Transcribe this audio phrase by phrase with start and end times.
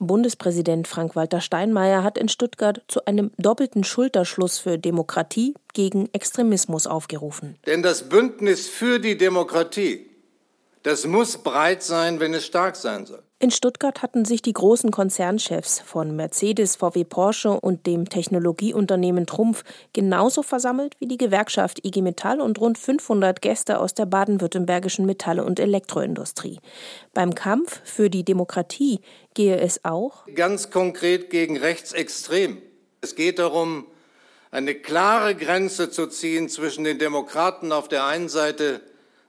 [0.00, 7.56] Bundespräsident Frank-Walter Steinmeier hat in Stuttgart zu einem doppelten Schulterschluss für Demokratie gegen Extremismus aufgerufen.
[7.66, 10.10] Denn das Bündnis für die Demokratie,
[10.82, 13.22] das muss breit sein, wenn es stark sein soll.
[13.42, 19.64] In Stuttgart hatten sich die großen Konzernchefs von Mercedes, VW Porsche und dem Technologieunternehmen Trumpf
[19.94, 25.40] genauso versammelt wie die Gewerkschaft IG Metall und rund 500 Gäste aus der baden-württembergischen Metall-
[25.40, 26.60] und Elektroindustrie.
[27.14, 29.00] Beim Kampf für die Demokratie
[29.32, 32.60] gehe es auch ganz konkret gegen Rechtsextrem.
[33.00, 33.86] Es geht darum,
[34.50, 38.82] eine klare Grenze zu ziehen zwischen den Demokraten auf der einen Seite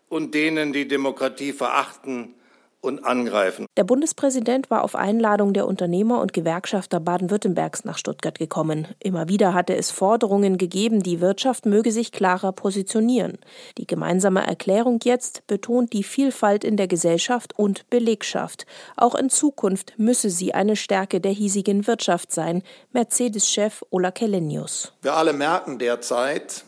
[0.10, 2.36] und denen, die Demokratie verachten
[2.82, 3.68] und angreifen.
[3.78, 8.88] Der Bundespräsident war auf Einladung der Unternehmer und Gewerkschafter Baden-Württembergs nach Stuttgart gekommen.
[9.00, 13.38] Immer wieder hatte es Forderungen gegeben, die Wirtschaft möge sich klarer positionieren.
[13.78, 18.66] Die gemeinsame Erklärung jetzt betont die Vielfalt in der Gesellschaft und Belegschaft.
[18.98, 22.64] Auch in Zukunft müsse sie eine Stärke der hiesigen Wirtschaft sein,
[22.94, 24.94] Mercedes-Chef Ola Kellenius.
[25.02, 26.66] Wir alle merken derzeit,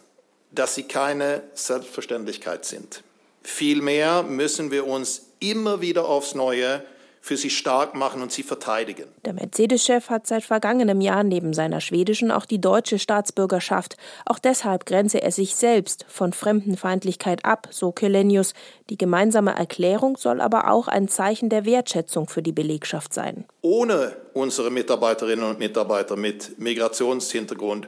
[0.52, 3.04] dass sie keine Selbstverständlichkeit sind.
[3.44, 6.84] Vielmehr müssen wir uns immer wieder aufs Neue
[7.24, 9.06] für sie stark machen und sie verteidigen.
[9.24, 13.96] Der Mercedes-Chef hat seit vergangenem Jahr neben seiner schwedischen auch die deutsche Staatsbürgerschaft.
[14.26, 18.54] Auch deshalb grenze er sich selbst von Fremdenfeindlichkeit ab, so Kelenius.
[18.90, 23.46] Die gemeinsame Erklärung soll aber auch ein Zeichen der Wertschätzung für die Belegschaft sein.
[23.62, 27.88] Ohne unsere Mitarbeiterinnen und Mitarbeiter mit Migrationshintergrund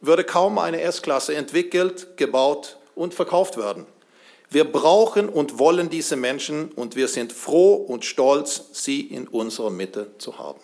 [0.00, 3.86] würde kaum eine S-Klasse entwickelt, gebaut und verkauft werden.
[4.52, 9.70] Wir brauchen und wollen diese Menschen und wir sind froh und stolz, sie in unserer
[9.70, 10.60] Mitte zu haben.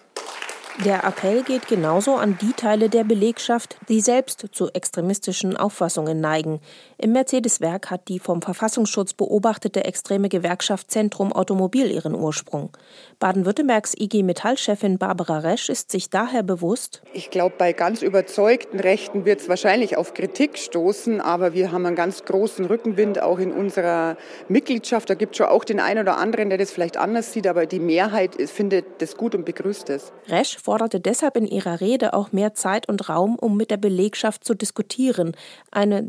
[0.85, 6.61] Der Appell geht genauso an die Teile der Belegschaft, die selbst zu extremistischen Auffassungen neigen.
[7.01, 12.77] Im Mercedes-Werk hat die vom Verfassungsschutz beobachtete extreme Gewerkschaft Zentrum Automobil ihren Ursprung.
[13.21, 17.01] Baden-Württembergs IG Metall-Chefin Barbara Resch ist sich daher bewusst.
[17.13, 21.87] Ich glaube, bei ganz überzeugten Rechten wird es wahrscheinlich auf Kritik stoßen, aber wir haben
[21.87, 24.17] einen ganz großen Rückenwind auch in unserer
[24.49, 25.09] Mitgliedschaft.
[25.09, 27.67] Da gibt es schon auch den einen oder anderen, der das vielleicht anders sieht, aber
[27.67, 30.13] die Mehrheit findet das gut und begrüßt es.
[30.27, 34.43] Resch forderte deshalb in ihrer Rede auch mehr Zeit und Raum, um mit der Belegschaft
[34.43, 35.37] zu diskutieren.
[35.71, 36.03] Eine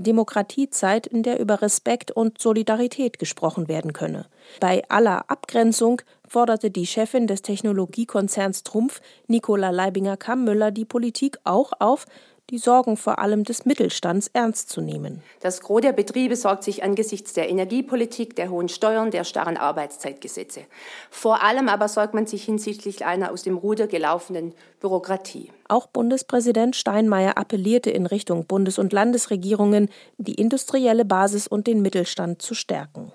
[0.79, 4.25] Demokratiezeit, in der über Respekt und Solidarität gesprochen werden könne.
[4.59, 12.05] Bei aller Abgrenzung forderte die Chefin des Technologiekonzerns Trumpf, Nicola Leibinger-Kammmüller, die Politik auch auf,
[12.49, 15.21] die Sorgen vor allem des Mittelstands ernst zu nehmen.
[15.39, 20.61] Das Gros der Betriebe sorgt sich angesichts der Energiepolitik, der hohen Steuern, der starren Arbeitszeitgesetze.
[21.11, 25.51] Vor allem aber sorgt man sich hinsichtlich einer aus dem Ruder gelaufenen Bürokratie.
[25.67, 32.41] Auch Bundespräsident Steinmeier appellierte in Richtung Bundes- und Landesregierungen, die industrielle Basis und den Mittelstand
[32.41, 33.11] zu stärken.